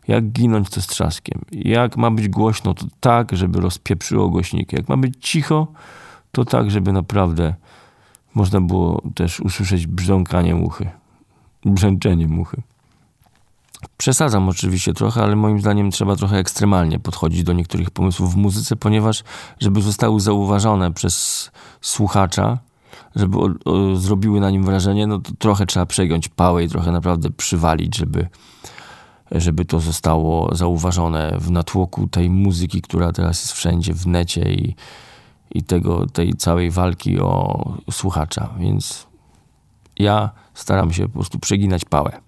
Jak 0.08 0.24
ginąć, 0.24 0.70
to 0.70 0.82
z 0.82 0.86
trzaskiem. 0.86 1.44
Jak 1.52 1.96
ma 1.96 2.10
być 2.10 2.28
głośno, 2.28 2.74
to 2.74 2.86
tak, 3.00 3.36
żeby 3.36 3.60
rozpieprzyło 3.60 4.28
głośniki. 4.28 4.76
Jak 4.76 4.88
ma 4.88 4.96
być 4.96 5.14
cicho, 5.20 5.66
to 6.32 6.44
tak, 6.44 6.70
żeby 6.70 6.92
naprawdę 6.92 7.54
można 8.34 8.60
było 8.60 9.02
też 9.14 9.40
usłyszeć 9.40 9.86
brzdąkanie 9.86 10.54
muchy, 10.54 10.90
brzęczenie 11.64 12.28
muchy. 12.28 12.62
Przesadzam 13.96 14.48
oczywiście 14.48 14.94
trochę, 14.94 15.22
ale 15.22 15.36
moim 15.36 15.60
zdaniem 15.60 15.90
trzeba 15.90 16.16
trochę 16.16 16.38
ekstremalnie 16.38 16.98
podchodzić 16.98 17.42
do 17.42 17.52
niektórych 17.52 17.90
pomysłów 17.90 18.34
w 18.34 18.36
muzyce, 18.36 18.76
ponieważ 18.76 19.24
żeby 19.60 19.82
zostały 19.82 20.20
zauważone 20.20 20.92
przez 20.92 21.50
słuchacza, 21.80 22.58
żeby 23.16 23.38
o, 23.38 23.48
o, 23.64 23.96
zrobiły 23.96 24.40
na 24.40 24.50
nim 24.50 24.64
wrażenie, 24.64 25.06
no 25.06 25.18
to 25.18 25.32
trochę 25.38 25.66
trzeba 25.66 25.86
przegiąć 25.86 26.28
pałę 26.28 26.64
i 26.64 26.68
trochę 26.68 26.92
naprawdę 26.92 27.30
przywalić, 27.30 27.96
żeby, 27.96 28.28
żeby 29.30 29.64
to 29.64 29.80
zostało 29.80 30.54
zauważone 30.54 31.36
w 31.38 31.50
natłoku 31.50 32.08
tej 32.08 32.30
muzyki, 32.30 32.82
która 32.82 33.12
teraz 33.12 33.42
jest 33.42 33.52
wszędzie 33.52 33.94
w 33.94 34.06
necie 34.06 34.52
i, 34.52 34.74
i 35.50 35.62
tego, 35.62 36.06
tej 36.06 36.34
całej 36.34 36.70
walki 36.70 37.20
o 37.20 37.64
słuchacza. 37.90 38.50
Więc 38.58 39.06
ja 39.98 40.30
staram 40.54 40.92
się 40.92 41.08
po 41.08 41.14
prostu 41.14 41.38
przeginać 41.38 41.84
pałę. 41.84 42.23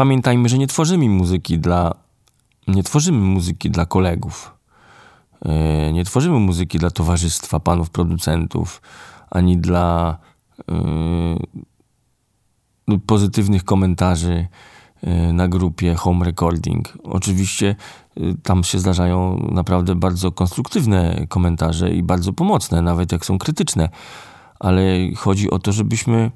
Pamiętajmy, 0.00 0.48
że 0.48 0.58
nie 0.58 0.66
tworzymy 0.66 1.08
muzyki 1.08 1.58
dla 1.58 1.94
nie 2.68 2.82
tworzymy 2.82 3.18
muzyki 3.18 3.70
dla 3.70 3.86
kolegów. 3.86 4.54
E, 5.44 5.92
nie 5.92 6.04
tworzymy 6.04 6.38
muzyki 6.38 6.78
dla 6.78 6.90
towarzystwa 6.90 7.60
panów 7.60 7.90
producentów, 7.90 8.82
ani 9.30 9.58
dla 9.58 10.18
yy, 12.88 12.98
pozytywnych 12.98 13.64
komentarzy 13.64 14.46
yy, 15.02 15.32
na 15.32 15.48
grupie 15.48 15.94
Home 15.94 16.24
Recording. 16.24 16.98
Oczywiście 17.04 17.76
tam 18.42 18.64
się 18.64 18.78
zdarzają 18.78 19.48
naprawdę 19.52 19.94
bardzo 19.94 20.32
konstruktywne 20.32 21.26
komentarze 21.28 21.90
i 21.90 22.02
bardzo 22.02 22.32
pomocne, 22.32 22.82
nawet 22.82 23.12
jak 23.12 23.24
są 23.24 23.38
krytyczne, 23.38 23.88
ale 24.60 24.82
chodzi 25.16 25.50
o 25.50 25.58
to, 25.58 25.72
żebyśmy 25.72 26.30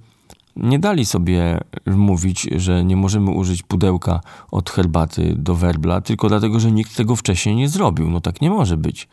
nie 0.57 0.79
dali 0.79 1.05
sobie 1.05 1.61
mówić, 1.87 2.49
że 2.57 2.85
nie 2.85 2.97
możemy 2.97 3.31
użyć 3.31 3.63
pudełka 3.63 4.21
od 4.51 4.71
herbaty 4.71 5.35
do 5.39 5.55
werbla, 5.55 6.01
tylko 6.01 6.29
dlatego, 6.29 6.61
że 6.61 6.73
nikt 6.73 6.97
tego 6.97 7.17
wcześniej 7.17 7.57
nie 7.57 7.69
zrobił. 7.69 8.11
No 8.11 8.21
tak 8.21 8.41
nie 8.41 8.51
może 8.51 8.77
być. 8.77 9.09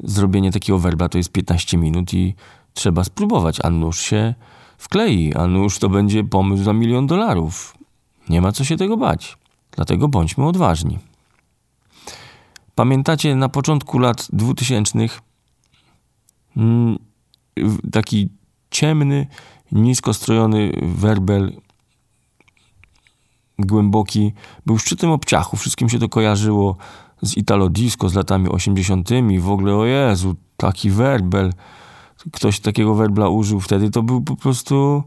Zrobienie 0.00 0.52
takiego 0.52 0.78
werbla 0.78 1.08
to 1.08 1.18
jest 1.18 1.32
15 1.32 1.78
minut 1.78 2.14
i 2.14 2.34
trzeba 2.74 3.04
spróbować, 3.04 3.58
a 3.62 3.70
nóż 3.70 4.00
się 4.00 4.34
wklei, 4.78 5.34
a 5.34 5.46
nóż 5.46 5.78
to 5.78 5.88
będzie 5.88 6.24
pomysł 6.24 6.64
za 6.64 6.72
milion 6.72 7.06
dolarów. 7.06 7.76
Nie 8.28 8.40
ma 8.40 8.52
co 8.52 8.64
się 8.64 8.76
tego 8.76 8.96
bać. 8.96 9.38
Dlatego 9.70 10.08
bądźmy 10.08 10.46
odważni. 10.46 10.98
Pamiętacie 12.74 13.36
na 13.36 13.48
początku 13.48 13.98
lat 13.98 14.28
2000 14.32 14.98
mm, 16.56 16.98
taki 17.92 18.28
ciemny, 18.70 19.26
nisko 19.72 20.14
strojony 20.14 20.72
werbel 20.82 21.52
głęboki 23.58 24.32
był 24.66 24.78
szczytem 24.78 25.10
obciachu. 25.10 25.56
Wszystkim 25.56 25.88
się 25.88 25.98
to 25.98 26.08
kojarzyło 26.08 26.76
z 27.22 27.36
Italo 27.36 27.68
Disco 27.68 28.08
z 28.08 28.14
latami 28.14 28.48
80. 28.48 29.08
W 29.38 29.50
ogóle, 29.50 29.74
o 29.74 29.84
Jezu, 29.84 30.34
taki 30.56 30.90
werbel 30.90 31.52
ktoś 32.32 32.60
takiego 32.60 32.94
werbla 32.94 33.28
użył 33.28 33.60
wtedy, 33.60 33.90
to 33.90 34.02
był 34.02 34.20
po 34.20 34.36
prostu 34.36 35.02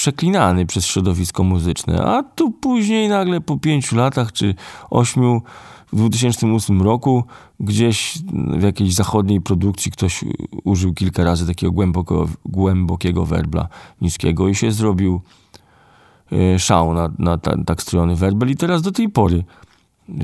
przeklinany 0.00 0.66
przez 0.66 0.86
środowisko 0.86 1.44
muzyczne. 1.44 2.04
A 2.04 2.22
tu 2.22 2.50
później 2.50 3.08
nagle 3.08 3.40
po 3.40 3.58
pięciu 3.58 3.96
latach 3.96 4.32
czy 4.32 4.54
ośmiu 4.90 5.42
w 5.92 5.96
2008 5.96 6.82
roku 6.82 7.24
gdzieś 7.60 8.18
w 8.58 8.62
jakiejś 8.62 8.94
zachodniej 8.94 9.40
produkcji 9.40 9.92
ktoś 9.92 10.24
użył 10.64 10.94
kilka 10.94 11.24
razy 11.24 11.46
takiego 11.46 11.72
głęboko, 11.72 12.28
głębokiego 12.44 13.26
werbla 13.26 13.68
niskiego 14.00 14.48
i 14.48 14.54
się 14.54 14.72
zrobił 14.72 15.20
e, 16.32 16.58
szał 16.58 16.94
na, 16.94 17.10
na 17.18 17.38
ta, 17.38 17.64
tak 17.64 17.82
strojony 17.82 18.16
werbel 18.16 18.50
i 18.50 18.56
teraz 18.56 18.82
do 18.82 18.92
tej 18.92 19.08
pory 19.08 19.44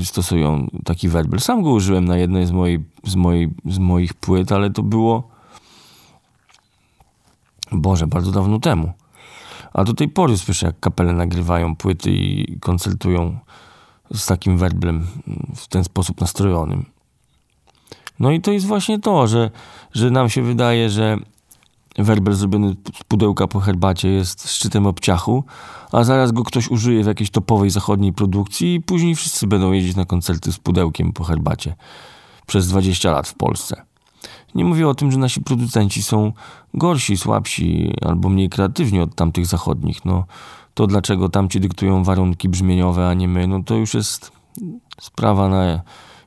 stosują 0.04 0.66
taki 0.84 1.08
werbel. 1.08 1.40
Sam 1.40 1.62
go 1.62 1.70
użyłem 1.70 2.04
na 2.04 2.16
jednej 2.16 2.46
z, 2.46 2.52
mojej, 2.52 2.84
z, 3.04 3.16
mojej, 3.16 3.50
z 3.64 3.78
moich 3.78 4.14
płyt, 4.14 4.52
ale 4.52 4.70
to 4.70 4.82
było 4.82 5.28
Boże, 7.72 8.06
bardzo 8.06 8.32
dawno 8.32 8.58
temu. 8.58 8.92
A 9.76 9.84
do 9.84 9.94
tej 9.94 10.08
pory 10.08 10.38
słyszę, 10.38 10.66
jak 10.66 10.80
kapele 10.80 11.12
nagrywają 11.12 11.76
płyty 11.76 12.10
i 12.10 12.58
koncertują 12.60 13.38
z 14.14 14.26
takim 14.26 14.58
werblem 14.58 15.06
w 15.56 15.68
ten 15.68 15.84
sposób 15.84 16.20
nastrojonym. 16.20 16.84
No 18.20 18.30
i 18.30 18.40
to 18.40 18.52
jest 18.52 18.66
właśnie 18.66 18.98
to, 19.00 19.26
że, 19.26 19.50
że 19.92 20.10
nam 20.10 20.28
się 20.28 20.42
wydaje, 20.42 20.90
że 20.90 21.16
werbel 21.98 22.34
zrobiony 22.34 22.76
z 23.00 23.04
pudełka 23.04 23.46
po 23.46 23.60
herbacie 23.60 24.08
jest 24.08 24.50
szczytem 24.50 24.86
obciachu, 24.86 25.44
a 25.92 26.04
zaraz 26.04 26.32
go 26.32 26.44
ktoś 26.44 26.68
użyje 26.68 27.04
w 27.04 27.06
jakiejś 27.06 27.30
topowej 27.30 27.70
zachodniej 27.70 28.12
produkcji 28.12 28.74
i 28.74 28.80
później 28.80 29.14
wszyscy 29.14 29.46
będą 29.46 29.72
jeździć 29.72 29.96
na 29.96 30.04
koncerty 30.04 30.52
z 30.52 30.58
pudełkiem 30.58 31.12
po 31.12 31.24
herbacie 31.24 31.74
przez 32.46 32.68
20 32.68 33.10
lat 33.10 33.28
w 33.28 33.34
Polsce. 33.34 33.82
Nie 34.54 34.64
mówię 34.64 34.88
o 34.88 34.94
tym, 34.94 35.12
że 35.12 35.18
nasi 35.18 35.40
producenci 35.40 36.02
są 36.02 36.32
gorsi, 36.74 37.16
słabsi 37.16 37.94
albo 38.02 38.28
mniej 38.28 38.48
kreatywni 38.48 39.00
od 39.00 39.14
tamtych 39.14 39.46
zachodnich. 39.46 40.04
No, 40.04 40.24
to 40.74 40.86
dlaczego 40.86 41.28
tamci 41.28 41.60
dyktują 41.60 42.04
warunki 42.04 42.48
brzmieniowe, 42.48 43.08
a 43.08 43.14
nie 43.14 43.28
my, 43.28 43.46
no 43.46 43.62
to 43.62 43.74
już 43.74 43.94
jest 43.94 44.32
sprawa 45.00 45.48
na 45.48 45.80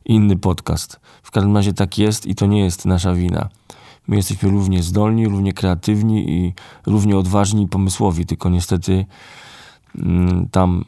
inny 0.06 0.38
podcast. 0.38 1.00
W 1.24 1.32
każdym 1.32 1.56
razie 1.56 1.74
tak 1.74 1.98
jest 1.98 2.26
i 2.26 2.36
to 2.36 2.46
nie 2.46 2.60
jest 2.60 2.86
nasza 2.86 3.14
wina. 3.14 3.50
My 4.08 4.16
jesteśmy 4.16 4.50
równie 4.50 4.84
zdolni, 4.84 5.28
równie 5.28 5.54
kreatywni 5.54 6.30
i 6.30 6.54
równie 6.86 7.18
odważni 7.18 7.64
i 7.64 7.68
pomysłowi, 7.68 8.26
tylko 8.26 8.50
niestety 8.50 9.06
mm, 9.96 10.50
tam 10.52 10.86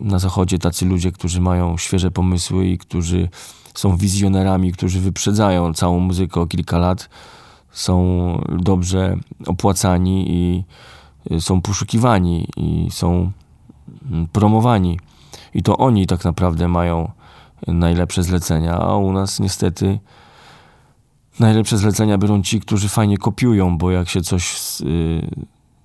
na 0.00 0.18
zachodzie 0.18 0.58
tacy 0.58 0.86
ludzie, 0.86 1.12
którzy 1.12 1.40
mają 1.40 1.76
świeże 1.78 2.10
pomysły 2.10 2.66
i 2.66 2.78
którzy 2.78 3.28
są 3.74 3.96
wizjonerami, 3.96 4.72
którzy 4.72 5.00
wyprzedzają 5.00 5.74
całą 5.74 5.98
muzykę 5.98 6.40
o 6.40 6.46
kilka 6.46 6.78
lat, 6.78 7.08
są 7.72 7.98
dobrze 8.58 9.16
opłacani 9.46 10.24
i 10.28 10.64
y, 11.34 11.40
są 11.40 11.60
poszukiwani 11.60 12.48
i 12.56 12.88
są 12.90 13.30
mm, 14.10 14.28
promowani. 14.32 15.00
I 15.54 15.62
to 15.62 15.76
oni 15.76 16.06
tak 16.06 16.24
naprawdę 16.24 16.68
mają 16.68 17.10
najlepsze 17.66 18.22
zlecenia, 18.22 18.78
a 18.78 18.96
u 18.96 19.12
nas 19.12 19.40
niestety 19.40 19.98
najlepsze 21.40 21.78
zlecenia 21.78 22.18
biorą 22.18 22.42
ci, 22.42 22.60
którzy 22.60 22.88
fajnie 22.88 23.18
kopiują, 23.18 23.78
bo 23.78 23.90
jak 23.90 24.08
się 24.08 24.20
coś, 24.20 24.56
y, 24.80 25.28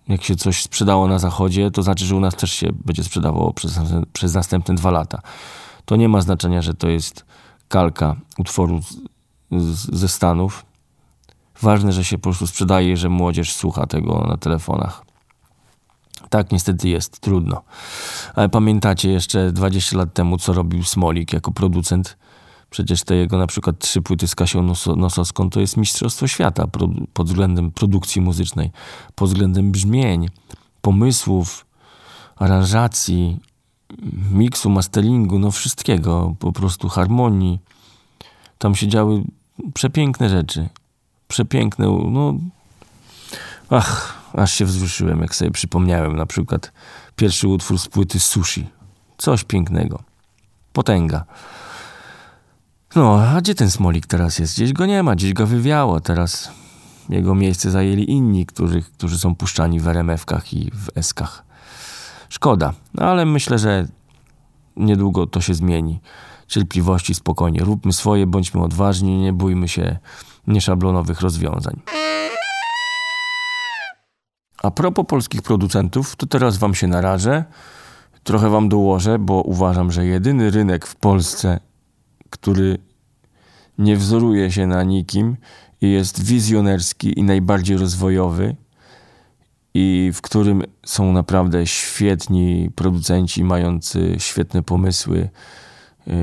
jak 0.09 0.23
się 0.23 0.35
coś 0.35 0.63
sprzedało 0.63 1.07
na 1.07 1.19
zachodzie, 1.19 1.71
to 1.71 1.83
znaczy, 1.83 2.05
że 2.05 2.15
u 2.15 2.19
nas 2.19 2.35
też 2.35 2.51
się 2.51 2.69
będzie 2.85 3.03
sprzedawało 3.03 3.53
przez, 3.53 3.79
przez 4.13 4.33
następne 4.33 4.75
dwa 4.75 4.91
lata. 4.91 5.21
To 5.85 5.95
nie 5.95 6.09
ma 6.09 6.21
znaczenia, 6.21 6.61
że 6.61 6.73
to 6.73 6.89
jest 6.89 7.25
kalka 7.67 8.15
utworu 8.37 8.81
z, 8.81 8.97
z, 9.63 9.95
ze 9.95 10.07
Stanów. 10.07 10.65
Ważne, 11.61 11.93
że 11.93 12.03
się 12.03 12.17
po 12.17 12.23
prostu 12.23 12.47
sprzedaje, 12.47 12.97
że 12.97 13.09
młodzież 13.09 13.53
słucha 13.53 13.87
tego 13.87 14.25
na 14.27 14.37
telefonach. 14.37 15.05
Tak 16.29 16.51
niestety 16.51 16.89
jest, 16.89 17.19
trudno. 17.19 17.61
Ale 18.35 18.49
pamiętacie 18.49 19.09
jeszcze 19.09 19.51
20 19.51 19.97
lat 19.97 20.13
temu, 20.13 20.37
co 20.37 20.53
robił 20.53 20.83
Smolik 20.83 21.33
jako 21.33 21.51
producent? 21.51 22.17
Przecież 22.69 23.03
te 23.03 23.15
jego 23.15 23.37
na 23.37 23.47
przykład 23.47 23.79
trzy 23.79 24.01
płyty 24.01 24.27
z 24.27 24.35
Kasią 24.35 24.73
Nosowską 24.95 25.49
to 25.49 25.59
jest 25.59 25.77
mistrzostwo 25.77 26.27
świata 26.27 26.67
pod 27.13 27.27
względem 27.27 27.71
produkcji 27.71 28.21
muzycznej, 28.21 28.71
pod 29.15 29.29
względem 29.29 29.71
brzmień, 29.71 30.29
pomysłów, 30.81 31.65
aranżacji, 32.35 33.39
miksu, 34.31 34.69
masteringu, 34.69 35.39
no 35.39 35.51
wszystkiego, 35.51 36.35
po 36.39 36.51
prostu 36.51 36.89
harmonii. 36.89 37.59
Tam 38.57 38.75
się 38.75 38.87
działy 38.87 39.23
przepiękne 39.73 40.29
rzeczy. 40.29 40.69
Przepiękne, 41.27 41.85
no... 42.11 42.33
Ach, 43.69 44.19
aż 44.33 44.53
się 44.53 44.65
wzruszyłem, 44.65 45.21
jak 45.21 45.35
sobie 45.35 45.51
przypomniałem 45.51 46.15
na 46.15 46.25
przykład 46.25 46.71
pierwszy 47.15 47.47
utwór 47.47 47.79
z 47.79 47.87
płyty 47.87 48.19
Sushi. 48.19 48.67
Coś 49.17 49.43
pięknego. 49.43 50.03
Potęga. 50.73 51.25
No, 52.95 53.21
a 53.21 53.41
gdzie 53.41 53.55
ten 53.55 53.71
Smolik 53.71 54.07
teraz 54.07 54.39
jest? 54.39 54.53
Gdzieś 54.55 54.73
go 54.73 54.85
nie 54.85 55.03
ma, 55.03 55.15
gdzieś 55.15 55.33
go 55.33 55.47
wywiało. 55.47 55.99
Teraz 55.99 56.51
jego 57.09 57.35
miejsce 57.35 57.71
zajęli 57.71 58.11
inni, 58.11 58.45
którzy, 58.45 58.81
którzy 58.81 59.19
są 59.19 59.35
puszczani 59.35 59.79
w 59.79 59.87
RMF-kach 59.87 60.53
i 60.53 60.71
w 60.71 60.89
S-kach. 60.95 61.45
Szkoda, 62.29 62.73
no 62.93 63.05
ale 63.05 63.25
myślę, 63.25 63.59
że 63.59 63.87
niedługo 64.77 65.27
to 65.27 65.41
się 65.41 65.53
zmieni. 65.53 66.01
Cierpliwości, 66.47 67.15
spokojnie. 67.15 67.59
Róbmy 67.59 67.93
swoje, 67.93 68.27
bądźmy 68.27 68.61
odważni, 68.61 69.17
nie 69.17 69.33
bójmy 69.33 69.67
się 69.67 69.97
nieszablonowych 70.47 71.21
rozwiązań. 71.21 71.81
A 74.63 74.71
propos 74.71 75.05
polskich 75.07 75.41
producentów, 75.41 76.15
to 76.15 76.25
teraz 76.25 76.57
wam 76.57 76.75
się 76.75 76.87
narażę. 76.87 77.45
Trochę 78.23 78.49
wam 78.49 78.69
dołożę, 78.69 79.19
bo 79.19 79.41
uważam, 79.41 79.91
że 79.91 80.05
jedyny 80.05 80.51
rynek 80.51 80.87
w 80.87 80.95
Polsce, 80.95 81.59
który 82.29 82.77
nie 83.77 83.97
wzoruje 83.97 84.51
się 84.51 84.67
na 84.67 84.83
nikim 84.83 85.37
i 85.81 85.91
jest 85.91 86.23
wizjonerski 86.23 87.19
i 87.19 87.23
najbardziej 87.23 87.77
rozwojowy, 87.77 88.55
i 89.73 90.11
w 90.13 90.21
którym 90.21 90.63
są 90.85 91.13
naprawdę 91.13 91.67
świetni 91.67 92.71
producenci 92.75 93.43
mający 93.43 94.15
świetne 94.17 94.63
pomysły, 94.63 95.29
yy, 96.07 96.13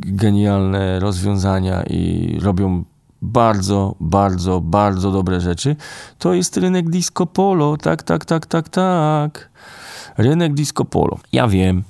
genialne 0.00 1.00
rozwiązania 1.00 1.82
i 1.82 2.38
robią 2.42 2.84
bardzo, 3.22 3.94
bardzo, 4.00 4.60
bardzo 4.60 5.10
dobre 5.10 5.40
rzeczy, 5.40 5.76
to 6.18 6.34
jest 6.34 6.56
rynek 6.56 6.90
disco 6.90 7.26
polo. 7.26 7.76
Tak, 7.76 8.02
tak, 8.02 8.24
tak, 8.24 8.46
tak, 8.46 8.68
tak. 8.68 9.50
Rynek 10.16 10.54
disco 10.54 10.84
polo. 10.84 11.18
Ja 11.32 11.48
wiem, 11.48 11.82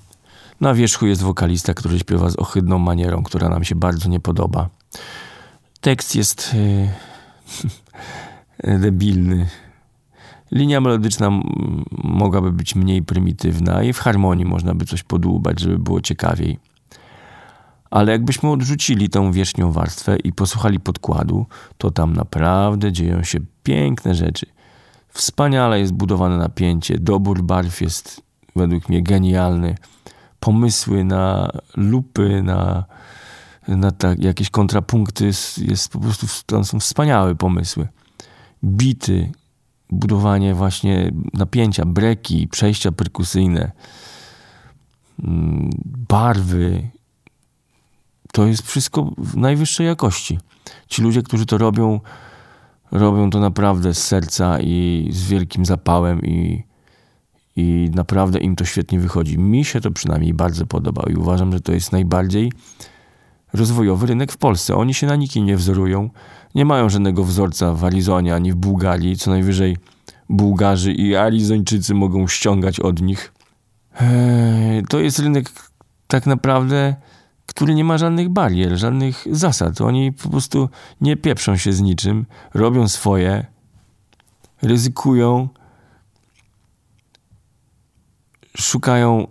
na 0.61 0.75
wierzchu 0.75 1.07
jest 1.07 1.23
wokalista, 1.23 1.75
który 1.75 1.99
śpiewa 1.99 2.31
z 2.31 2.37
ohydną 2.37 2.79
manierą, 2.79 3.23
która 3.23 3.49
nam 3.49 3.65
się 3.65 3.75
bardzo 3.75 4.09
nie 4.09 4.21
podoba. 4.21 4.69
Tekst 5.81 6.15
jest 6.15 6.55
yy, 8.65 8.79
debilny 8.81 9.49
Linia 10.53 10.81
melodyczna 10.81 11.31
mogłaby 12.05 12.53
być 12.53 12.75
mniej 12.75 13.03
prymitywna 13.03 13.83
i 13.83 13.93
w 13.93 13.99
harmonii 13.99 14.45
można 14.45 14.75
by 14.75 14.85
coś 14.85 15.03
podłubać, 15.03 15.61
żeby 15.61 15.79
było 15.79 16.01
ciekawiej. 16.01 16.59
Ale 17.91 18.13
jakbyśmy 18.13 18.51
odrzucili 18.51 19.09
tą 19.09 19.33
wierzchnią 19.33 19.73
warstwę 19.73 20.17
i 20.17 20.33
posłuchali 20.33 20.81
podkładu, 20.81 21.47
to 21.79 21.91
tam 21.91 22.13
naprawdę 22.13 22.93
dzieją 22.93 23.23
się 23.23 23.39
piękne 23.63 24.15
rzeczy. 24.15 24.47
Wspaniale 25.09 25.81
jest 25.81 25.93
budowane 25.93 26.39
napięcie, 26.39 26.99
dobór 26.99 27.43
barw 27.43 27.81
jest 27.81 28.23
według 28.57 28.89
mnie 28.89 29.03
genialny. 29.03 29.75
Pomysły 30.41 31.05
na 31.05 31.53
lupy, 31.77 32.43
na, 32.43 32.85
na 33.69 33.91
tak, 33.91 34.25
jakieś 34.25 34.51
kontrapunkty 34.51 35.27
jest, 35.27 35.59
jest 35.59 35.93
po 35.93 36.01
prostu, 36.01 36.27
są 36.65 36.81
wspaniałe 36.81 37.35
pomysły. 37.35 37.89
Bity, 38.65 39.33
budowanie 39.91 40.55
właśnie 40.55 41.13
napięcia, 41.35 41.85
breki, 41.85 42.49
przejścia 42.49 42.93
perkusyjne, 42.93 43.73
mm, 45.25 45.71
barwy. 46.09 46.91
To 48.33 48.47
jest 48.47 48.67
wszystko 48.67 49.13
w 49.19 49.37
najwyższej 49.37 49.87
jakości. 49.87 50.39
Ci 50.89 51.03
ludzie, 51.03 51.23
którzy 51.23 51.47
to 51.47 51.59
robią, 51.59 52.01
robią 52.91 53.31
to 53.31 53.41
naprawdę 53.41 53.95
z 53.95 54.07
serca 54.07 54.61
i 54.61 55.09
z 55.13 55.27
wielkim 55.27 55.67
zapałem 55.67 56.23
i, 56.23 56.68
i 57.59 57.91
naprawdę 57.95 58.39
im 58.39 58.57
to 58.57 58.65
świetnie 58.65 59.01
wychodzi. 59.01 59.39
Mi 59.39 59.65
się 59.65 59.81
to 59.81 59.91
przynajmniej 59.91 60.35
bardzo 60.35 60.67
podoba 60.67 61.03
i 61.11 61.15
uważam, 61.15 61.53
że 61.53 61.61
to 61.61 61.73
jest 61.73 61.93
najbardziej 61.93 62.53
rozwojowy 63.53 64.07
rynek 64.07 64.33
w 64.33 64.37
Polsce. 64.37 64.77
Oni 64.77 64.95
się 64.95 65.07
na 65.07 65.17
nikim 65.17 65.47
nie 65.47 65.57
wzorują, 65.57 66.11
nie 66.55 66.65
mają 66.65 66.89
żadnego 66.89 67.25
wzorca 67.25 67.75
w 67.75 67.85
Arizonie 67.85 68.35
ani 68.35 68.53
w 68.53 68.57
Bułgarii, 68.57 69.17
co 69.17 69.31
najwyżej 69.31 69.77
Bułgarzy 70.29 70.93
i 70.93 71.17
Arizończycy 71.17 71.95
mogą 71.95 72.29
ściągać 72.29 72.81
od 72.81 73.03
nich. 73.03 73.33
Eee, 74.01 74.83
to 74.89 75.01
jest 75.01 75.19
rynek 75.19 75.51
tak 76.07 76.27
naprawdę, 76.27 76.97
który 77.47 77.75
nie 77.75 77.85
ma 77.85 77.99
żadnych 77.99 78.29
barier, 78.29 78.79
żadnych 78.79 79.27
zasad. 79.31 79.81
Oni 79.81 80.13
po 80.13 80.29
prostu 80.29 80.69
nie 81.01 81.17
pieprzą 81.17 81.57
się 81.57 81.73
z 81.73 81.81
niczym, 81.81 82.27
robią 82.55 82.89
swoje, 82.89 83.47
ryzykują, 84.63 85.49
szukają 88.61 89.27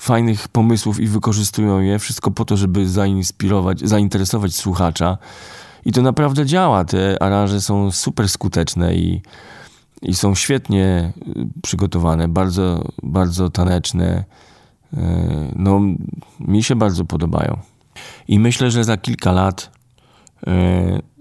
fajnych 0.00 0.48
pomysłów 0.48 1.00
i 1.00 1.06
wykorzystują 1.06 1.80
je. 1.80 1.98
Wszystko 1.98 2.30
po 2.30 2.44
to, 2.44 2.56
żeby 2.56 2.88
zainspirować, 2.88 3.80
zainteresować 3.80 4.54
słuchacza. 4.54 5.18
I 5.84 5.92
to 5.92 6.02
naprawdę 6.02 6.46
działa. 6.46 6.84
Te 6.84 7.22
aranże 7.22 7.60
są 7.60 7.90
super 7.90 8.28
skuteczne 8.28 8.94
i, 8.94 9.22
i 10.02 10.14
są 10.14 10.34
świetnie 10.34 11.12
y, 11.28 11.46
przygotowane, 11.62 12.28
bardzo, 12.28 12.84
bardzo 13.02 13.50
taneczne. 13.50 14.24
Y, 14.94 14.96
no, 15.56 15.80
mi 16.40 16.62
się 16.62 16.76
bardzo 16.76 17.04
podobają. 17.04 17.58
I 18.28 18.38
myślę, 18.38 18.70
że 18.70 18.84
za 18.84 18.96
kilka 18.96 19.32
lat 19.32 19.70
y, 20.46 20.50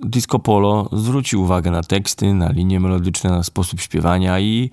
Disco 0.03 0.39
Polo 0.39 0.89
zwróci 0.91 1.37
uwagę 1.37 1.71
na 1.71 1.83
teksty, 1.83 2.33
na 2.33 2.51
linie 2.51 2.79
melodyczne, 2.79 3.29
na 3.29 3.43
sposób 3.43 3.81
śpiewania 3.81 4.39
i 4.39 4.69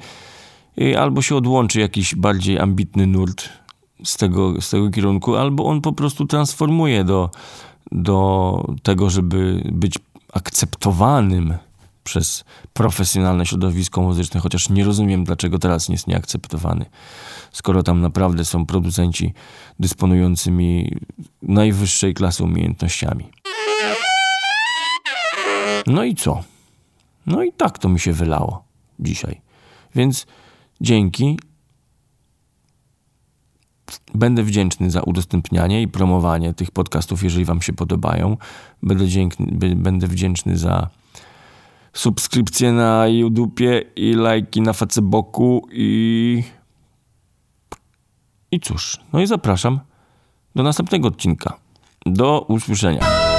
albo 0.99 1.23
się 1.23 1.37
odłączy 1.37 1.81
jakiś 1.81 2.15
bardziej 2.15 2.59
ambitny 2.59 3.07
nurt 3.07 3.49
z 4.05 4.17
tego, 4.17 4.61
z 4.61 4.71
tego 4.71 4.91
kierunku, 4.91 5.37
albo 5.37 5.65
on 5.65 5.81
po 5.81 5.93
prostu 5.93 6.27
transformuje 6.27 7.05
do, 7.05 7.31
do 7.93 8.65
tego, 8.83 9.11
żeby 9.11 9.63
być 9.73 9.99
akceptowanym 10.33 11.55
przez 12.05 12.45
profesjonalne 12.73 13.47
środowisko 13.47 14.03
muzyczne, 14.03 14.41
chociaż 14.41 14.71
nie 14.71 14.85
rozumiem, 14.85 15.25
dlaczego 15.25 15.59
teraz 15.59 15.89
nie 15.89 15.95
jest 15.95 16.07
nieakceptowany, 16.07 16.87
skoro 17.53 17.83
tam 17.83 18.01
naprawdę 18.01 18.45
są 18.45 18.67
producenci 18.67 19.35
dysponującymi 19.81 20.97
najwyższej 21.43 22.15
klasy 22.15 22.45
umiejętnościami. 22.45 23.31
No 25.87 26.05
i 26.05 26.15
co? 26.15 26.43
No 27.27 27.43
i 27.43 27.53
tak 27.53 27.79
to 27.79 27.89
mi 27.89 28.01
się 28.01 28.13
wylało 28.13 28.65
dzisiaj. 29.01 29.41
Więc 29.95 30.27
dzięki. 30.81 31.39
Będę 34.15 34.43
wdzięczny 34.43 34.91
za 34.91 35.03
udostępnianie 35.03 35.83
i 35.83 35.89
promowanie 35.89 36.55
tych 36.55 36.71
podcastów, 36.71 37.23
jeżeli 37.23 37.45
Wam 37.45 37.63
się 37.63 37.73
podobają. 37.73 38.37
Będę, 38.83 39.09
dziękny, 39.09 39.77
będę 39.77 40.07
wdzięczny 40.07 40.59
za 40.59 40.89
subskrypcje 41.93 42.73
na 42.73 43.09
YouTubie 43.09 43.85
i 43.97 44.13
lajki 44.13 44.61
na 44.61 44.73
Facebooku 44.73 45.63
i... 45.73 46.43
I 48.53 48.61
cóż, 48.61 49.01
no 49.13 49.21
i 49.21 49.27
zapraszam 49.27 49.81
do 50.55 50.63
następnego 50.63 51.09
odcinka. 51.09 51.59
Do 52.07 52.41
usłyszenia. 52.41 53.30